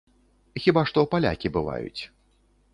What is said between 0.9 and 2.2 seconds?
што палякі бываюць.